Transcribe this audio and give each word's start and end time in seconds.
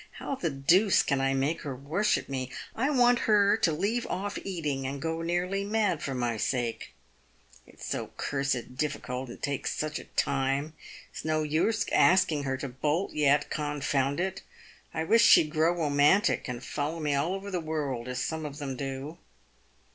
How 0.13 0.33
the 0.33 0.49
deuce 0.49 1.03
can 1.03 1.21
I 1.21 1.35
make 1.35 1.61
her 1.61 1.75
worship 1.75 2.25
PAYED 2.25 2.49
WITH 2.49 2.49
GOLD. 2.49 2.69
307 2.75 2.89
me. 2.89 2.89
I 2.89 2.99
want 3.03 3.19
her 3.19 3.55
to 3.57 3.71
leave 3.71 4.07
off 4.07 4.39
eating 4.43 4.87
and 4.87 4.99
go 4.99 5.21
nearly 5.21 5.63
mad 5.63 6.01
for 6.01 6.15
my 6.15 6.37
sake. 6.37 6.95
It's 7.67 7.85
so 7.85 8.07
cursed 8.17 8.75
difficult, 8.77 9.29
and 9.29 9.39
takes 9.43 9.77
such 9.77 9.99
a 9.99 10.05
time. 10.05 10.73
It's 11.11 11.23
no 11.23 11.43
use 11.43 11.85
asking 11.91 12.45
her 12.45 12.57
to 12.57 12.67
bolt 12.69 13.13
yet, 13.13 13.51
confound 13.51 14.19
it! 14.19 14.41
I 14.91 15.03
wish 15.03 15.21
she'd 15.23 15.51
grow 15.51 15.71
romantic 15.71 16.47
and 16.47 16.63
follow 16.63 16.99
me 16.99 17.13
all 17.13 17.35
over 17.35 17.51
the 17.51 17.59
world 17.61 18.07
as 18.07 18.19
some 18.23 18.43
of 18.43 18.57
them 18.57 18.75
do." 18.75 19.19